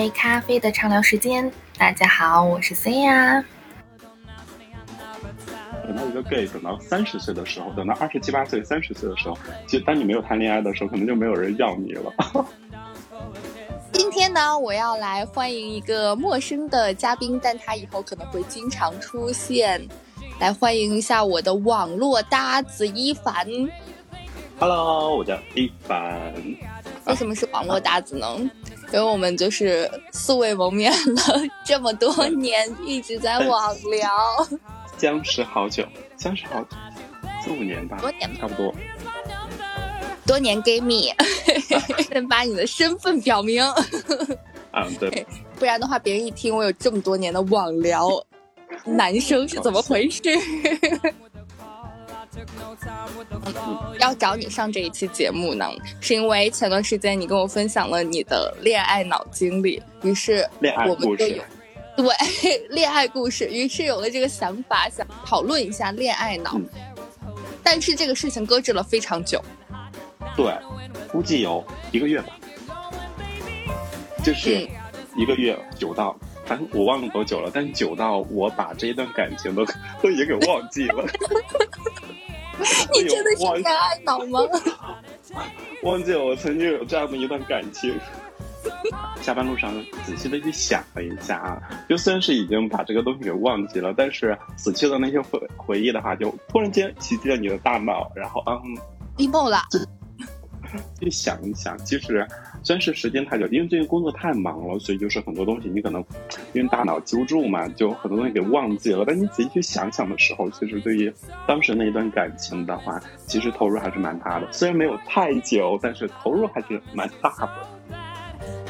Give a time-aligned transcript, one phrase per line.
[0.00, 1.52] 杯咖啡的畅聊时间。
[1.76, 3.44] 大家好，我是 C 呀。
[5.86, 9.36] 等到一个 gay 等到三十岁的时候，等到二十七八岁、三十岁的时候，
[9.66, 12.10] 其实当你没有谈恋爱的时候，可能就没有人要你了。
[13.92, 19.86] 今天呢，我要来欢迎一个陌生的嘉宾，但他以后可能会经常出现。
[20.38, 23.46] 来欢迎一下我的网络搭子一凡。
[24.58, 26.32] Hello，我叫一凡。
[27.10, 28.38] 为什么是网络搭子呢？
[28.92, 31.22] 因为我们就是素未谋面了
[31.64, 34.08] 这么多年，一直在网聊。
[34.96, 35.84] 相识好久，
[36.16, 36.76] 相识好久，
[37.44, 38.72] 四五年吧，多年差不多。
[40.24, 41.12] 多年 gay 蜜，
[42.08, 43.60] 先把你的身份表明。
[44.70, 45.26] 啊，对。
[45.58, 48.08] 不然的话，别人一听我有这么多年的网聊。
[48.86, 50.22] 男生是怎么回事？
[53.98, 55.66] 要找你上这一期节目呢，
[56.00, 60.48] 是因为前段时间你跟我分享了你的恋爱脑经历，于是
[60.88, 61.42] 我们就有
[61.96, 66.60] 对 恋爱故事，于是有了这个想法，想讨论一下恋爱脑。
[67.62, 69.42] 但是这个事情搁置了非常久，
[70.36, 70.52] 对，
[71.12, 72.38] 估计有一个月吧，
[74.24, 74.66] 就是
[75.16, 76.16] 一个月久到。
[76.46, 79.64] 反正我忘了多久了，但久到我把这一段感情都
[80.02, 81.06] 都已经给忘记了。
[82.92, 84.40] 你真的是恋爱脑吗？
[85.82, 87.94] 忘记了我曾经有这样的一段感情。
[89.22, 89.72] 下班路上
[90.04, 98.76] 仔细的去想了一下啊，就虽然是已经把这个东西给忘记了，但是死去的那些回回忆的话，就突然间袭击了你的大脑，然后嗯
[99.16, 99.62] ，emo 了。
[101.00, 102.26] 去想一想，其实。
[102.62, 106.04] 虽然是时间太久，因为最近工作太忙了，所以就是很多东西你可能
[106.52, 109.04] 因为大脑记不住嘛，就很多东西给忘记了。
[109.06, 111.12] 但你仔细去想想的时候，其实对于
[111.46, 114.46] 当时那一段感情的话，其实投入还是蛮大的。
[114.52, 117.50] 虽然没有太久，但是投入还是蛮大的。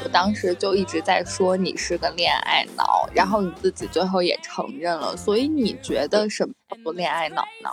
[0.03, 5.15] 我当时就一直在说你是个恋爱脑，然后你自己最后也承认了。
[5.15, 7.69] 所以你觉得什么叫做恋爱脑呢？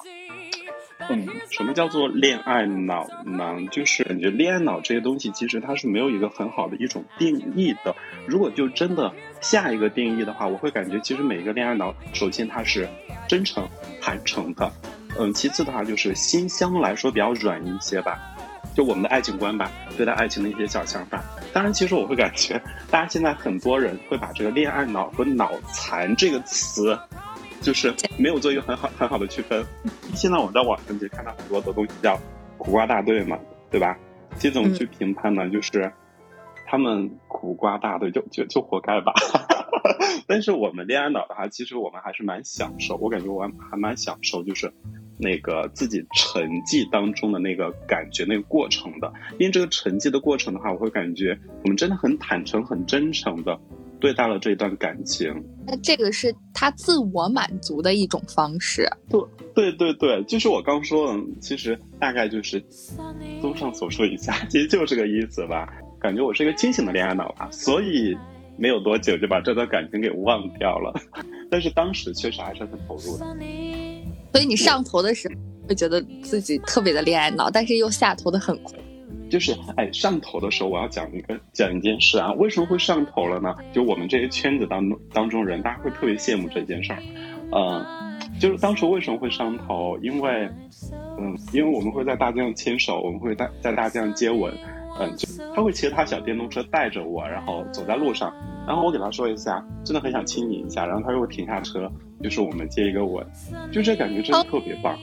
[1.11, 3.57] 嗯，什么叫做恋爱脑呢？
[3.71, 7.97] 就是感觉恋爱脑这些东西，其实它是没有一个很好的一种定义的。
[8.27, 12.89] 如果就真的下一个定义的话，我会感觉其实每一个恋爱脑，首先它是
[13.27, 13.67] 真诚、
[14.01, 14.71] 坦诚的，
[15.19, 18.19] 嗯，其次的话就是心相对来说比较软一些吧。
[18.75, 21.25] 就我们的爱情观吧，对待爱情的一些小想法。
[21.53, 26.97] 当然，其实我会感觉，大家现在很多人会把这个恋爱脑和脑残这个词。
[27.61, 29.65] 就是没有做一个很好很好的区分。
[30.15, 32.19] 现在我在网上就看到很多的东西叫
[32.57, 33.39] 苦瓜大队嘛，
[33.71, 33.97] 对吧？
[34.39, 35.49] 这怎么去评判呢？
[35.49, 35.93] 就是
[36.67, 39.13] 他们苦瓜大队就就就活该吧。
[40.27, 42.97] 但是我们恋爱脑的话，其实我们还是蛮享受。
[42.97, 44.73] 我感觉我还还蛮享受，就是
[45.19, 49.13] 那个自己沉寂当中的那个感觉、那个过程的。
[49.39, 53.59] 因为这个沉寂的过程的话，我会感觉我们真的很坦诚、很真诚的。
[54.01, 55.33] 对待了这段感情，
[55.67, 58.89] 那这个是他自我满足的一种方式。
[59.09, 59.21] 对
[59.55, 62.63] 对对对，就是我刚说的，其实大概就是
[63.41, 65.69] 综上所述一下，其实就是这个意思吧。
[66.01, 68.17] 感觉我是一个清醒的恋爱脑吧，所以
[68.57, 70.95] 没有多久就把这段感情给忘掉了。
[71.51, 73.27] 但是当时确实还是很投入的。
[74.33, 75.35] 所以你上头的时候
[75.67, 78.79] 会觉得自己特别的恋爱脑，但是又下头的很快。
[79.29, 82.33] 就是哎，上头的时候，我要讲一个讲一件事啊。
[82.33, 83.55] 为什么会上头了呢？
[83.73, 86.99] 就我们这些圈子当中当中人，大家会特别羡慕这件事儿。
[87.51, 87.85] 嗯，
[88.39, 89.99] 就是当时为什么会上头？
[90.03, 90.49] 因为，
[91.19, 94.53] 嗯，因为我们会在大街上牵手，我们会在在大街上接吻。
[95.01, 98.35] 嗯，就他会骑着他小电动车带着我，然后走在路上，
[98.67, 101.89] 然后我给他说一下，真的很想亲你一下，然后他又会停下车，
[102.21, 103.25] 就是我们接一个吻，
[103.71, 104.99] 就这感觉真的特别棒。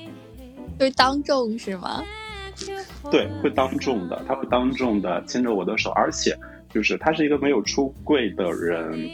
[0.77, 2.03] 就是当众是吗？
[3.11, 6.37] 对，会当众的，他会当众的牵着我的手，而且
[6.69, 9.09] 就是他是一个没有出柜的人，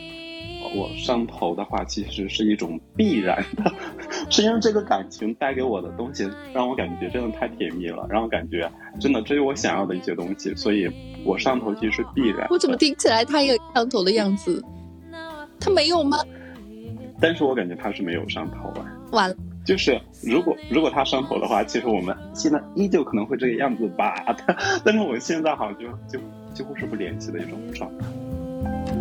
[0.75, 3.71] 我上头的话其实是一种必然的，
[4.29, 8.69] 是因为这个感情带给我的东西让我感觉真的太甜蜜了，让我感觉
[8.99, 10.89] 真的这是我想要的一些东西，所以
[11.25, 12.47] 我上头其实是必然。
[12.49, 14.63] 我怎么听起来他有上头的样子？
[15.59, 16.17] 他没有吗？
[17.19, 18.85] 但是我感觉他是没有上头啊。
[19.11, 19.35] 完了。
[19.63, 24.15] 就是如果如果他上头的话，其实我们现在依旧可能会这个样子吧。
[24.25, 26.19] 但但是我现在好像就就
[26.53, 28.05] 几乎是不联系的一种状态。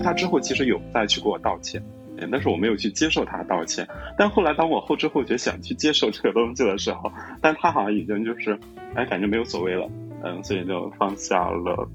[0.03, 1.83] 他之后其实有再去给我道歉，
[2.31, 3.87] 但是我没有去接受他道歉。
[4.19, 7.11] 但后来当我后知后觉想去接受这个东西的时候，
[7.41, 8.59] 但他好像已经就是
[8.95, 9.89] 哎感觉没有所谓了，
[10.23, 11.89] 嗯，所以就放下了。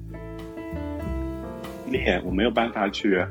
[1.87, 3.23] 脸我没有办法去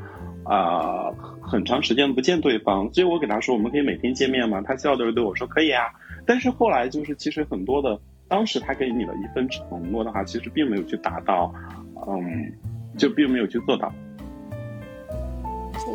[0.45, 1.11] 啊。
[1.46, 4.62] 很长时间不见对方，所以我给他说我们可以每天见面吗？
[4.67, 5.85] 他笑着对我说可以啊。
[6.26, 11.55] 但是后来就是其实很多的，当时他给你的一份承诺的话，其实并没有去达到，
[12.08, 12.52] 嗯，
[12.96, 13.93] 就并没有去做到。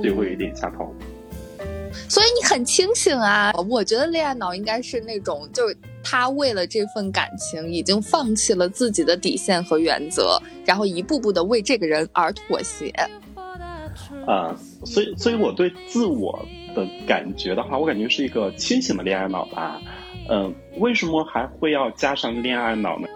[0.03, 0.93] 就会有点下头。
[2.07, 3.51] 所以你很清醒啊！
[3.67, 12.93] 我觉得恋爱脑应该是那种，就是他为了这份感情，已经放弃了自己的底线和原则，然后一步步的为这个人而妥协。
[14.29, 14.55] 啊，
[14.85, 16.45] 所以，所以我对自我
[16.75, 19.81] 的感觉的话，我感觉是一个清醒的恋爱脑吧。
[20.29, 23.07] 嗯，为什么还会要加上恋爱脑呢？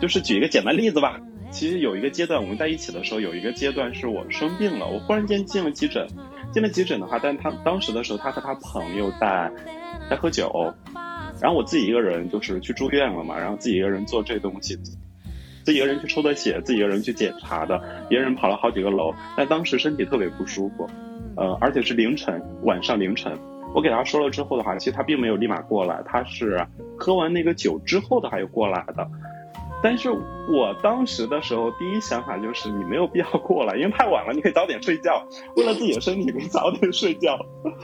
[0.00, 1.20] 就是举一个简单例子吧。
[1.50, 6.06] 其实有一个阶段，我们在一起的时候，有一个阶段是我生病了，我忽然间进了急诊。
[6.52, 9.50] 进了急诊的话，但他当时的时候，他和他朋友在
[10.08, 10.72] 在喝酒，
[11.42, 14.78] 然后我自己一个人就是去住院了嘛，然后自己一个人做这东西，
[15.64, 20.86] 自己一个人去抽的血，自己一个人去检查的，一个人跑了好几个楼，但当时身体特别不舒服，
[21.36, 23.36] 呃，而且是凌晨，晚上凌晨，
[23.74, 26.66] 我给他说了之后的话，其实他并没有立马过来，他是
[26.98, 29.08] 喝完那个酒之后的还有过来的。
[29.82, 35.26] 但是我当时的时候，第一想法就是你没有必要过来，因为太晚了，你可以早点睡觉。
[35.56, 37.38] 为了自己的身体，可以早点睡觉。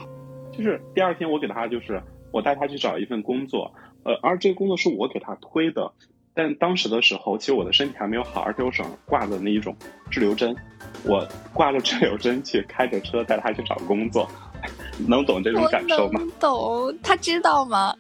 [0.53, 3.73] 就是第二天，我给他就是我带他去找一份工作，
[4.05, 5.93] 呃，而这个工作是我给他推的。
[6.35, 9.77] 但当时的时候，其实我的身体还没有好，而且我手上挂着那一种
[10.11, 10.57] 滞留针，
[11.05, 14.31] 我挂着滞留针去开着车带他去找工作，
[15.07, 16.21] 能懂这种感受吗？
[16.39, 17.95] 懂，他知道吗？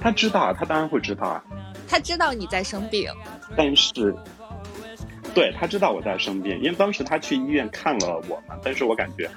[0.00, 1.44] 他知道，他当然会知道啊。
[1.88, 3.12] 他知道你在生病，
[3.56, 4.14] 但是，
[5.34, 8.56] 对他知道我在生病，因为当时他去医院看了我嘛。
[8.64, 9.28] 但是我感觉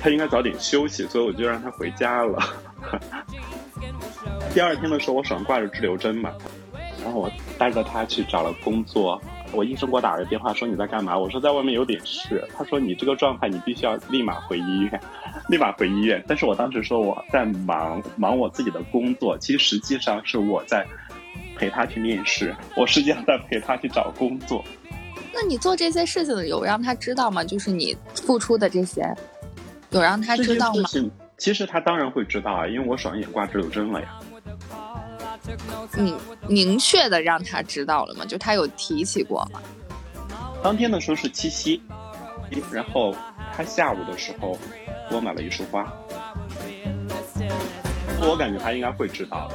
[0.00, 2.38] 他应该早点休息，所以我就让他回家了。
[4.54, 6.32] 第二天的时候，我手上挂着滞留针嘛，
[7.02, 7.28] 然后我
[7.58, 9.20] 带着他去找了工作。
[9.50, 11.18] 我医生给我打了电话说你在干嘛？
[11.18, 12.42] 我说在外面有点事。
[12.56, 15.00] 他说你这个状态你必须要立马回医院，
[15.48, 16.22] 立马回医院。
[16.28, 20.86] 但是我当时说我在忙忙我自己的工作，其实实际上是我在
[21.56, 24.64] 陪他去面试，我实际上在陪他去找工作。
[25.32, 27.42] 那你做这些事情有让他知道吗？
[27.42, 29.04] 就是你付出的这些，
[29.90, 30.88] 有让他知道吗？
[31.36, 34.08] 其实他当然会知道啊，因为我手上也挂滞留针了呀。
[35.96, 36.16] 你
[36.48, 38.24] 明确的让他知道了吗？
[38.24, 39.60] 就他有提起过吗？
[40.62, 41.82] 当天的时候是七夕，
[42.72, 43.14] 然后
[43.54, 44.58] 他下午的时候
[45.10, 45.92] 给我买了一束花，
[48.22, 49.54] 我感觉他应该会知道的。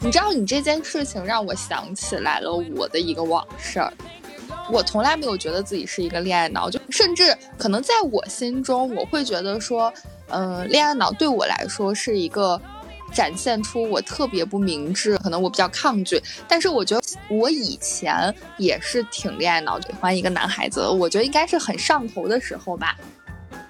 [0.00, 3.92] 你知道，你这件事情让我想起来了我的一个往事儿。
[4.70, 9.92] 我从来没有觉得自己是一个恋爱脑，就甚至可能在我心中，我会觉得说，
[10.28, 12.60] 嗯，恋爱脑对我来说是一个。
[13.14, 22.96] 展现出我特别不明智，可能我比较抗拒，但是我觉得我以前也是挺恋爱脑，喜欢一个男孩子，我觉得应该是很上头的时候吧。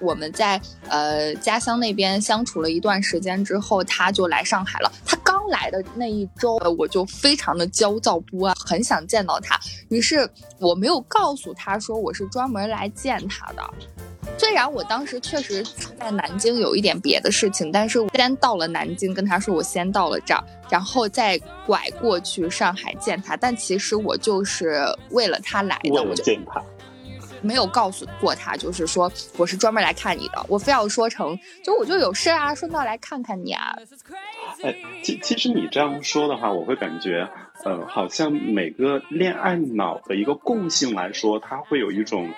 [0.01, 0.59] 我们在
[0.89, 4.91] 呃家乡那边相处了一段时间之后，他就来上海了。
[5.05, 9.57] 他刚来的那一周，我就非常的焦躁不安，很想见到他。
[9.89, 10.27] 于是
[10.59, 13.63] 我没有告诉他说我是专门来见他的。
[14.37, 15.63] 虽然我当时确实
[15.99, 23.37] 在南京有一点别的事情，但是我先到了南京，跟他说我先到了这儿，然后再拐过去上海见他。
[23.37, 26.61] 但其实我就是为了他来的，我就见他，
[27.41, 30.45] 没有告诉过他，就是说我是专门来看你的。
[30.49, 33.75] 我非要说成就我就有事啊，顺道来看看你啊。
[34.61, 37.29] 哎，其其实你这样说的话，我会感觉，
[37.63, 42.29] 呃，好像每个恋爱脑的一个共性来说，他会有一种。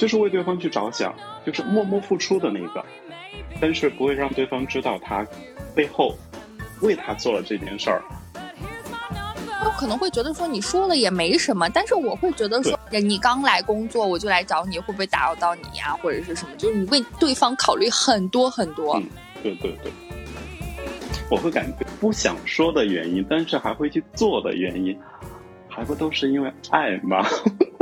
[0.00, 1.14] 就是为对方去着想，
[1.44, 2.82] 就是默默付出的那个，
[3.60, 5.26] 但是不会让对方知道他
[5.74, 6.16] 背后
[6.80, 8.02] 为他做了这件事儿。
[9.62, 16.56] 我可能会觉得说你说了也没什么，但是我会觉得说你刚来工作我就来找你，会不会打扰到你呀，或者是什么？
[16.56, 18.96] 就是你为对方考虑很多很多。
[18.96, 19.06] 嗯，
[19.42, 19.92] 对对对，
[21.30, 24.98] 我会感觉不想说的原因，但是还会去做的原因，
[25.68, 27.22] 还不都是因为爱吗？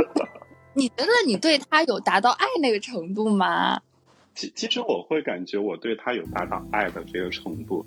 [0.79, 3.81] 你觉得你对他有达到爱那个程度吗？
[4.35, 7.85] 其其实我会感觉我对他有达到爱的这个程度。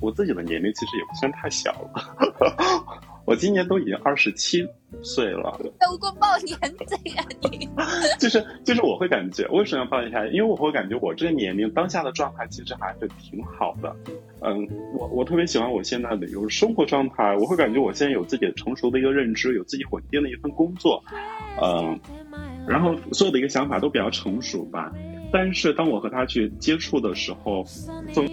[0.00, 3.07] 我自己的年龄其实也不算太小了。
[3.28, 4.66] 我今年都已经二十七
[5.02, 7.68] 岁了，都过报年岁呀你？
[8.18, 10.26] 就是就是，我会感觉为什么要报一下？
[10.28, 13.94] 因为我会感觉我这个年龄当下的状态其实还是挺好的。
[14.40, 14.66] 嗯，
[14.98, 21.04] 我我特别喜欢我现在的有生活状态，我会感觉我现在有自己的成熟的一个认知，有自己稳定的一份工作，
[21.62, 22.00] 嗯，
[22.66, 24.90] 然后所有的一个想法都比较成熟吧。
[25.30, 27.62] 但是当我和他去接触的时候，
[28.14, 28.26] 总。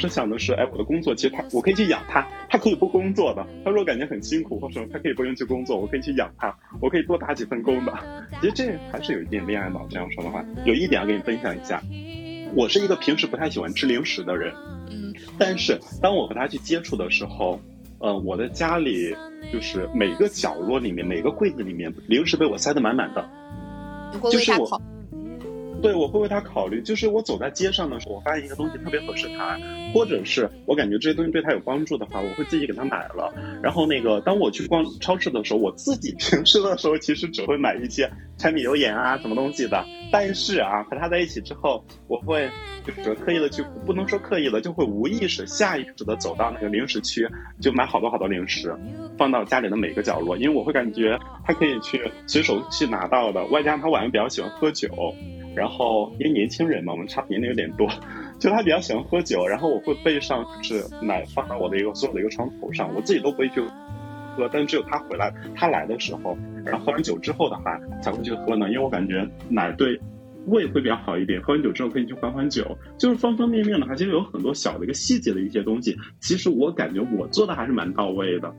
[0.00, 3.46] 是想的是，哎，我的工作其实他，我可以去养他，他可以不工作的。
[3.64, 7.92] 他说感觉很辛苦，或者他可以不用去工作，我可以去养他，我可以多打几份工的。
[8.40, 9.86] 其实这还是有一点恋爱脑。
[9.90, 11.82] 这样说的话，有一点要跟你分享一下，
[12.54, 14.54] 我是一个平时不太喜欢吃零食的人，
[14.90, 17.60] 嗯，但是当我和他去接触的时候，
[17.98, 19.14] 呃，我的家里
[19.52, 23.28] 就是每个角落里面，每个柜子里面零食被我塞得满满的，
[24.30, 24.80] 就是我。
[25.82, 26.82] 对，我会为他考虑。
[26.82, 29.58] 就是我走在街上的时候，我发现一个东西特别合适他，
[29.94, 33.32] 或者是我感觉这些东西对他有帮助的话，我会自己给他买了。
[33.62, 39.84] 然后那个，当我去逛超市的时候，我自己平时的时候其实只会买一些柴米油盐啊什么东西的。
[40.12, 42.50] 但是啊，和他在一起之后，我会
[42.84, 47.26] 就是刻意的去，不能说刻意的，就会无意识、下意识的走到那个零食区，
[47.60, 48.76] 就买好多好多零食，
[49.16, 53.44] 放到家里的每个角落，因为我会感觉他可以去随手去拿到的。
[53.46, 54.88] 外加他晚上比较喜欢喝酒。
[55.54, 57.88] 然后因为年轻人嘛，我们差年龄有点多，
[58.38, 63.60] 就他比较喜欢喝酒，然后我会备上就是奶放到我的一个所有的一个床头上，我自己都不会去
[64.36, 70.00] 喝，但只有他回来，他来的时候，然后喝完酒之后的话才会去喝呢，因为我感觉奶对
[70.46, 72.64] 胃会比较好一点，喝完酒之后可以去缓缓酒，
[72.96, 78.54] 就是方方面面的话，其实有很多小的一个细节的一些东西，其实我感觉我做的还是蛮到位的，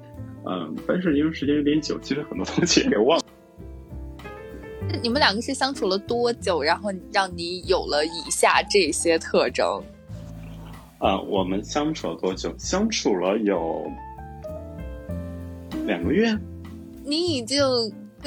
[0.45, 3.23] 嗯，但是因为时间有点久，其实很多东西也给忘了。
[5.01, 9.81] 你们两个是相处了多久，然后让你有了以下这些特征？
[10.99, 12.53] 啊，我们相处了多久？
[12.57, 13.89] 相处了有
[15.85, 16.37] 两个月。
[17.03, 17.63] 你已经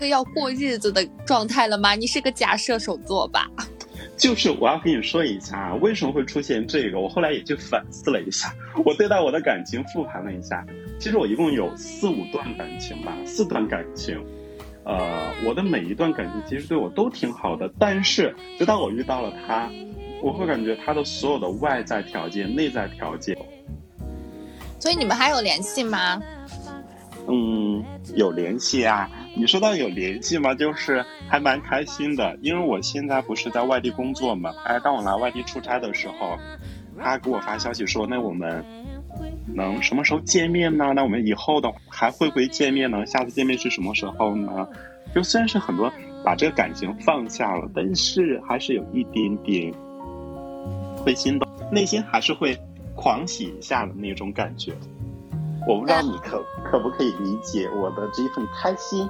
[0.09, 1.95] 要过日子的状态了吗？
[1.95, 3.49] 你是个假射手座吧？
[4.17, 6.99] 就是我要跟你说一下，为什么会出现这个？
[7.01, 8.53] 我后来也去反思了一下，
[8.85, 10.65] 我对待我的感情复盘了一下。
[10.99, 14.21] 其实我一共有四五段感情吧，四段感情。
[14.85, 19.71] 呃，我的每一段感情其实对我都挺好的，但是直到我遇到了他，
[20.23, 23.37] 我会感觉他的所有的外在条件、内在条件。
[24.79, 26.21] 所以你们还有联系吗？
[27.27, 27.83] 嗯，
[28.15, 29.11] 有联系啊。
[29.35, 30.55] 你说到有联系吗？
[30.55, 34.55] 就是还蛮开心的，因为我现在不是在外地工作嘛。
[34.65, 36.39] 哎，当我来外地出差的时候，
[36.99, 38.63] 他给我发消息说：“那我们。”
[39.47, 40.93] 能什么时候见面呢？
[40.95, 43.05] 那我们以后的还会不会见面呢？
[43.07, 44.67] 下次见面是什么时候呢？
[45.15, 45.93] 就虽然是很多
[46.25, 49.73] 把这个感情放下了，但是还是有一点点
[50.97, 52.59] 会心动，内心还是会
[52.97, 54.73] 狂喜一下的那种感觉。
[55.69, 59.09] 我不知道你可可不可以理解我的这一份开心。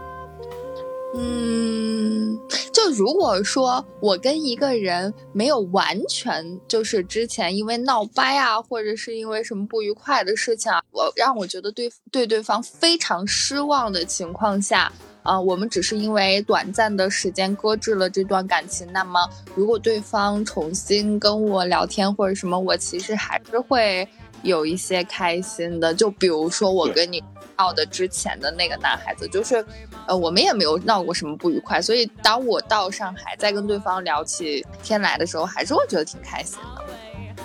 [1.17, 2.37] 嗯，
[2.73, 14.93] 就如果说我跟一个人没有完全就是之前因为闹掰啊，或者是因为什么不愉快的事情啊，我让我觉得对对对方非常失望的情况下，
[15.23, 19.21] 啊，我们只是因为短暂的时间搁置了这段感情，那么
[19.55, 24.07] 如果对方重新跟我聊天或者什么，我其实还是会
[24.45, 25.93] 有一些开心的。
[25.93, 27.21] 就比如说我跟你。
[27.57, 29.65] 闹的之前的那个男孩子，就是，
[30.09, 36.85] 呃，我们也没有闹过什么不愉快，所以当我到上海再跟对方聊起天来的时候，还是会觉得挺开心的。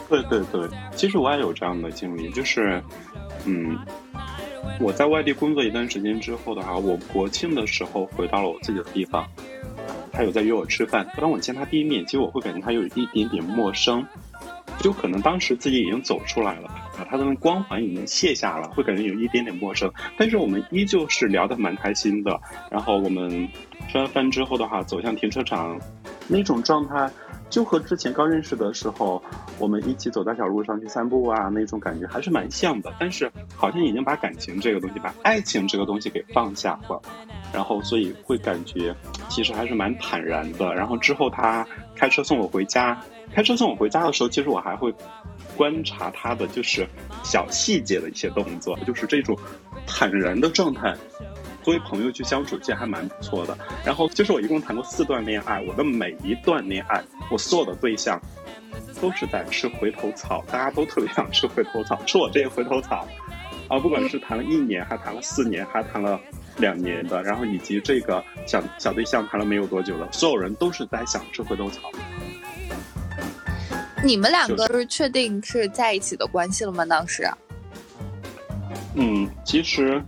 [0.10, 2.82] 对对对，其实我也有这样的经历，就是，
[3.46, 3.78] 嗯，
[4.80, 9.30] 我在外地工作一段时间之后的话，我国庆的时候回到了我自己的地方，
[10.12, 14.04] 他有在约我吃饭，当我见他第一面，其实我会感觉他有一点点陌生。
[14.80, 19.92] 就可能当时自己已经走出来了，把，他的光环已经卸下了，会感觉有一点点陌生。
[20.18, 22.40] 但是我们依旧是聊得蛮开心的。
[22.70, 23.48] 然后我们
[23.90, 25.80] 吃完饭之后的话，走向停车场，
[26.28, 27.10] 那种状态
[27.50, 29.22] 就和之前刚认识的时候，
[29.58, 32.94] 我们一起走在小路上去散步啊，那种感觉还是蛮像的。
[33.00, 37.02] 但是好像已经把感情这个东西，把爱情这个东西给放下了，
[37.54, 38.96] 然后所以会感觉
[39.30, 40.74] 其实还是蛮坦然的。
[40.76, 41.66] 然后之后他
[42.00, 42.98] 开车送我回家。
[43.36, 44.94] 开车送我回家的时候，其实我还会
[45.58, 46.88] 观察他的就是
[47.24, 49.38] 小细节的一些动作，就是这种
[49.86, 50.96] 坦然的状态。
[51.62, 53.56] 作为朋友去相处，其实还蛮不错的。
[53.86, 58.20] 然后就是我一共谈过四段恋爱，我的每一段恋爱，我所有的对象
[59.02, 63.06] 都是在吃回头草，大家都特别想吃回头草，吃我这个回头草。
[63.70, 66.20] 啊，不管是谈了一年，还谈了四年，还谈了
[66.58, 71.92] 两年的，然后以及这个小小对象谈了没有多久的，所有人都是在想吃回头草。
[74.04, 76.84] 你们两个是确定是在一起的关系了吗？
[76.86, 77.30] 当时？
[78.96, 80.04] 嗯，其实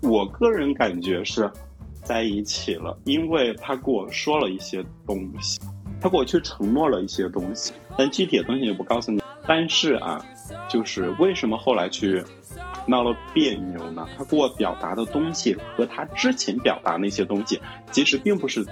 [0.00, 1.50] 我个人感觉是
[2.02, 5.60] 在一起了，因为他跟我说了一些东西，
[6.00, 9.22] 他给我去承诺了一些东西，但具体的东西也不告诉你。
[9.46, 10.24] 但是啊，
[10.68, 12.22] 就是为什么后来去
[12.86, 14.06] 闹了别扭呢？
[14.16, 17.60] 他给我表达的东西和他之前表达那些东西，
[17.90, 18.64] 其实并不是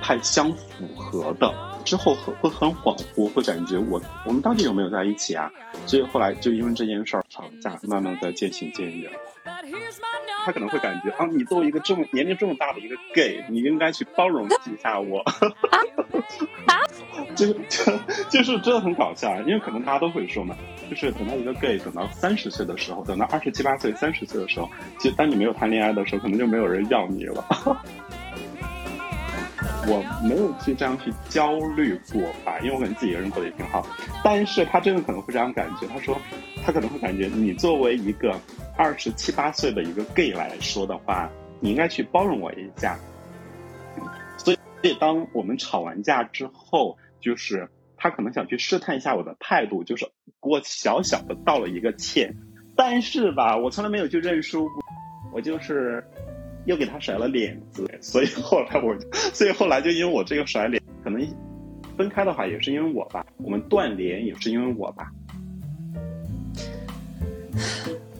[0.00, 1.52] 太相符合的。
[1.84, 5.50] 之后会会很恍惚，会感觉我我们到底有没有在一起啊？
[5.84, 9.10] 所以后来就因为这件事儿吵架，慢慢的渐行渐远。
[10.44, 15.20] 他可能会感觉啊，你作为一个这么年龄这么大的一个 gay，你应该去包容一下我。
[16.66, 16.82] 啊，
[17.36, 17.92] 就就
[18.28, 20.56] 就是真的很搞笑，因为可能大家都会说嘛，
[20.90, 24.68] 就是等到一个 gay 等到三十岁的时候，等到二十七八岁、三十岁的时候，
[24.98, 27.44] 其实当你没有谈恋爱的时候，可能就没有人要你了。
[29.84, 33.84] 我没有去这样去焦虑过吧，因为我感觉自己一个人过得也挺好。
[34.22, 36.16] 但是他真的可能会这样感觉，他说
[36.64, 38.32] 他可能会感觉你作为一个
[38.76, 42.98] 二十七八岁的一个 gay 来说的话，你应该去包容我一下。
[44.36, 52.34] 所以，所以当我们吵完架之后，就是他可能想去试探一下我的态度，就是给我小小的道了一个歉。
[52.76, 54.82] 但是吧，我从来没有去认输过，
[55.32, 56.04] 我就是。
[56.64, 58.96] 又给他甩了脸子，所以后来我，
[59.34, 61.20] 所以后来就因为我这个甩脸，可能
[61.96, 65.10] 分开的话也是因为我吧，我们断联也是因为我吧。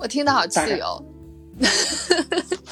[0.02, 1.02] 我听得好气哦。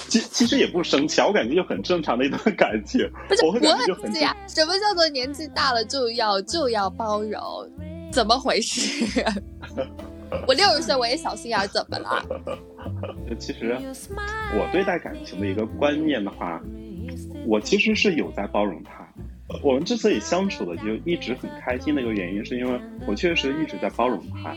[0.08, 3.08] 其其实也不生气，我感觉就很正常的一段感情。
[3.28, 4.36] 不是，我很气啊！
[4.48, 7.40] 什么叫做年纪大了就要就要包容？
[8.10, 9.06] 怎么回事？
[10.48, 12.24] 我六十岁我也小心眼，怎么了？
[13.38, 13.76] 其实
[14.58, 16.60] 我对待感情的一个观念的话，
[17.46, 19.06] 我其实是有在包容他。
[19.62, 24.54] 我们之所以相处的就一直很开心的一个原因，是因为我确实一直在包容他。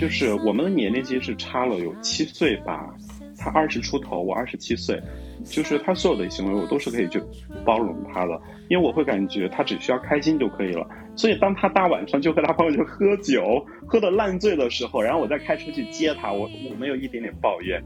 [0.00, 2.94] 就是我们的年龄其实是差了有七岁吧，
[3.36, 5.00] 他二十出头，我二十七岁。
[5.44, 7.22] 就是他所有的行为，我都是可以去
[7.64, 10.86] 包容他的，因为我会感觉他只需要开心就可以了。
[11.16, 17.82] 所以当他大晚上就和他朋友去喝酒，喝的烂醉的时候，然后我再开车去接他，我我没有一点点抱怨。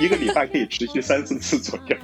[0.00, 1.96] 一个礼拜可以持续三四次左右，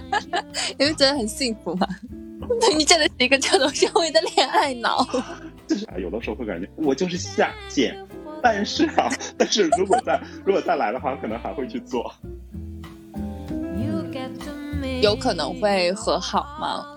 [0.78, 1.86] 你会觉得很幸福吗？
[2.76, 5.06] 你真的是一个这种社会的恋爱脑。
[5.66, 7.96] 就是啊，有的时候会感觉我就是下贱，
[8.42, 12.12] 但是啊， 但是如果再如果再来的话，可能还会去做。
[15.02, 16.96] 有可能会和好吗？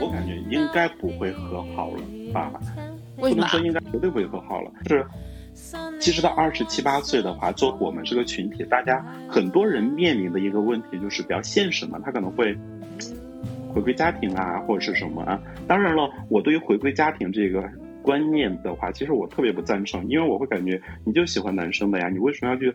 [0.00, 2.02] 我感觉应该不会和好了
[2.32, 2.52] 吧？
[3.18, 3.46] 为什么？
[3.48, 4.70] 说应该绝对不会和好了。
[4.88, 5.06] 是，
[6.00, 12.56] 其实到二十七八岁的话，做我们这个群体，大家很多人面临的一个问题就是比较现实嘛，他可能会
[13.72, 15.40] 回归家庭啊，或者是什么啊。
[15.68, 17.62] 当然了，我对于回归家庭这个
[18.02, 22.74] 观念的话，其实我特别不赞成，因为我会感觉你就喜欢男生的呀，你为什么要去？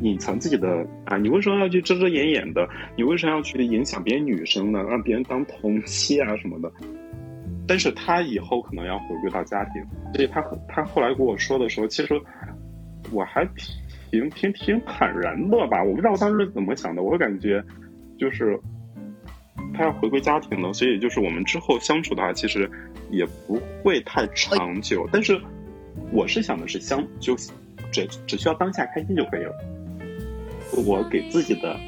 [0.00, 2.68] 隐藏自己的啊，你为什么要去遮遮掩掩的？
[2.96, 4.82] 你为什么要去影响别人女生呢？
[4.82, 6.68] 让别人当同妻啊什么的？
[7.68, 9.80] 但是他以后可能要回归到家庭，
[10.12, 12.20] 所以他他后来跟我说的时候，其实
[13.12, 13.46] 我还
[14.10, 15.84] 挺挺挺坦然的吧。
[15.84, 17.62] 我不知道我当时怎么想的，我感觉
[18.18, 18.58] 就是
[19.72, 22.68] 他要回归家庭了，所以就是我们之后相处的话，其实
[23.12, 25.08] 也不会太长久。
[25.12, 25.40] 但是
[26.10, 27.36] 我是想的是相就
[27.92, 29.52] 只只需要当下开心就可以了。
[30.84, 31.78] 我给自己的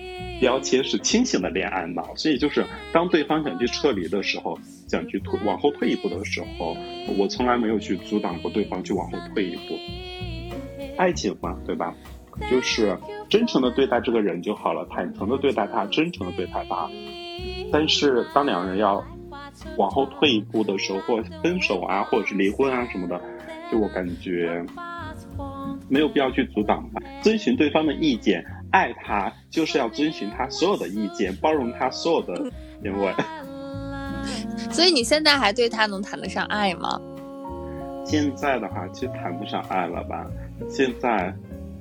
[0.40, 6.76] 标签是清醒的恋爱脑，所以就是当对方想去撤离的时候，想去退往后退一步的时候，
[7.18, 9.78] 我从来没有去阻挡过对方去往后退一步。
[10.98, 11.94] 爱情嘛，对吧？
[12.50, 16.90] 就是真诚的对待这个人就好了，坦诚的对待他，真诚的对待他。
[17.72, 19.02] 但是当两人要
[19.76, 23.20] 往后退一步的时候，或分手啊，或者是离婚啊什么的，
[23.70, 24.64] 就我感觉
[25.88, 28.44] 没有必要去阻挡吧，遵循对方的意见。
[28.70, 32.34] 爱他就是要遵循他所有的意见，包容他所有的
[32.82, 33.14] 行为。
[34.72, 37.00] 所以你现在还对他能谈得上爱吗？
[38.04, 40.26] 现在的话，其实谈不上爱了吧。
[40.68, 41.32] 现在，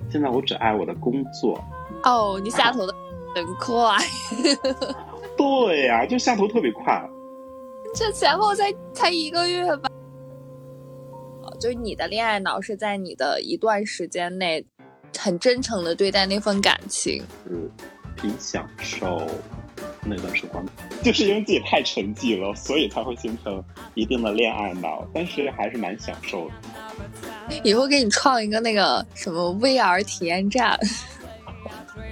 [0.10, 1.60] 现在我只爱我的工作。
[2.04, 2.93] 哦，你下头的
[3.36, 3.98] 很快。
[5.36, 7.04] 对呀，就下头特别快。
[7.93, 9.89] 这前后才才一个月吧。
[11.60, 14.65] 就是你的恋爱脑是在你的一段时间内。
[15.15, 17.71] 很真诚的对待那份感情，是
[18.17, 19.21] 挺享受
[20.03, 20.65] 那段时光。
[21.03, 27.60] 就是因为自己太沉寂了，所以才会形成一定的恋爱脑，但是还是蛮享受的。
[27.63, 30.77] 以后给你创一个那个什么 VR 体验站。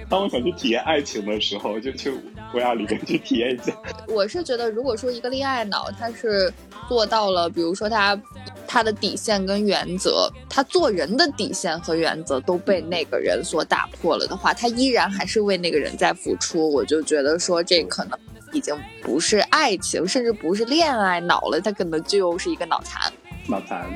[0.08, 2.14] 当我想去体验爱情的时候，就去
[2.52, 3.72] VR 里面去体验一下。
[4.08, 6.52] 我是觉得，如果说一个恋爱脑，他是
[6.88, 8.20] 做到了，比如说他。
[8.64, 16.72] 他的底线跟原则，他做人的底线和原则都被那个人所打破了的话，他依然还是为那个人在付出。
[16.72, 18.18] 我就觉得说，这可能
[18.50, 23.12] 已经不是爱情，甚至不是恋爱脑了，他可能就是一个脑残。
[23.46, 23.86] 脑残，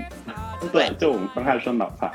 [0.70, 2.12] 对，就我们刚开始说脑残。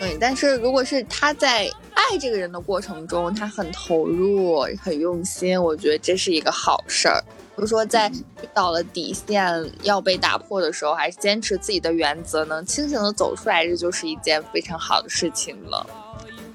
[0.00, 7.22] 对，但是如果是他在爱这个人的过程中，他很投入、很用心，我觉得这是一个好事儿。
[7.54, 15.86] 比如说，在遇到了底线要被打破的时候，还是坚持自己的原则，能清醒的走出来，这就是一件非常好的事情了。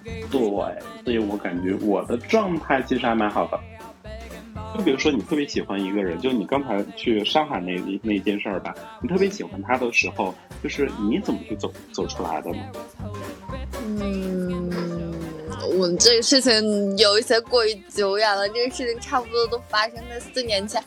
[0.03, 0.41] 对，
[1.03, 3.59] 所以我感觉我的状态其实还蛮好的。
[4.75, 12.57] 就比如说，你特别喜欢一个人，就你刚才去上海那那件事儿吧，你特别喜欢他的时候，就是你怎么去走走出来的呢？
[13.85, 14.71] 嗯，
[15.77, 20.83] 我这个事情有一些过于久远了，这个事情差不多都发生在四年前。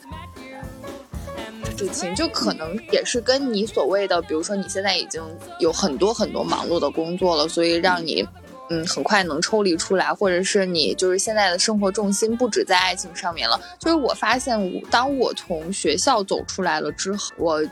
[1.77, 5.23] 事情就可能也是跟你所谓的，比如说你现在已经
[5.59, 8.27] 有很多很多忙碌的工作了，所以让你。
[8.71, 13.59] 嗯，很快能抽离出来，或者是你就是现在的生活重心不止在爱情上面了。
[13.79, 17.63] 就是我发现，当我从学校走出来了之后，我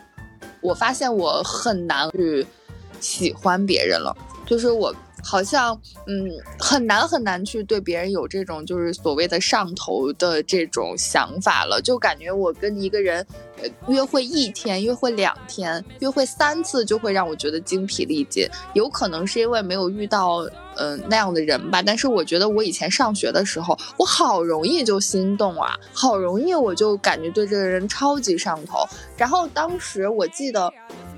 [0.59, 2.43] 我发现我很难去
[2.99, 4.11] 喜欢别人了。
[4.47, 4.91] 就是我
[5.27, 11.81] 好像嗯很难很难去对别人有这种就是所谓的上头的这种想法了。
[11.83, 13.25] 就感觉我跟一个人
[13.87, 18.47] 约会一天、约会两天、约会三次，就会让我觉得精疲力尽。
[18.73, 20.47] 有可能是因为没有遇到。
[20.79, 28.87] 嗯，那样的人吧，但是我觉得我以前上学的时候，我好容易就心动啊，好容易我就感觉对这个人超级上头。
[29.17, 30.71] 然后当时我记得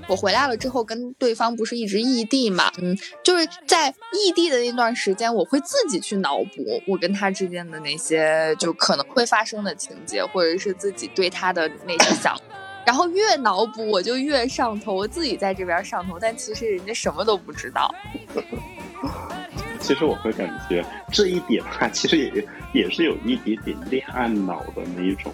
[0.08, 12.29] 我回来了之后，跟对方不是一直异地嘛，嗯，就是在异地的那段时间，我会自己去脑补我跟他之间的那些就可能会发生的情节，或者是自己对他的那些想，
[12.86, 17.94] 然后越脑补我就越上头，我自己在这边上头，但其实人家什么都不知道。
[19.78, 25.32] 其实我会感觉这一点哈，其实也也是有一点点恋爱脑的那一种。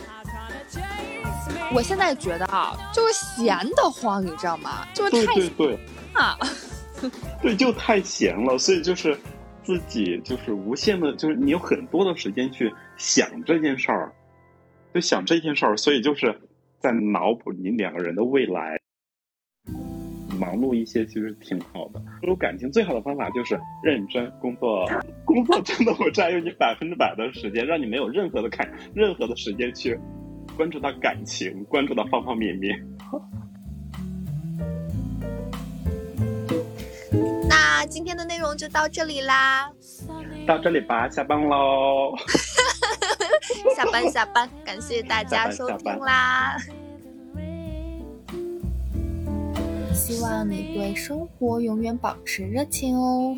[1.72, 4.86] 我现在觉得啊，就是闲得慌，你知道吗？
[4.94, 5.78] 就是太对对
[6.14, 6.38] 啊，
[7.42, 9.18] 对，就太闲了，所以就是
[9.64, 14.12] 自己就是无限的，就是你有很多的时间去想这件事儿，
[14.94, 16.40] 就想这件事儿，所以就是
[16.86, 18.78] 在脑补你两个人的未来。
[20.38, 22.00] 忙碌一些其实挺好的。
[22.22, 24.86] 入感情最好的方法就是认真工作，
[25.26, 29.98] 工作真的会占用你百分之百的时间，让你没有任何的感，任何的时间去
[30.56, 32.86] 关注到感情，关注到方方面面。
[37.48, 39.68] 那今天的内容就到这里啦，
[40.46, 42.14] 到这里吧，下班喽。
[43.76, 46.56] 下班下班，感谢大家收听啦。
[49.92, 53.36] 希望你对生活永远保持热情哦。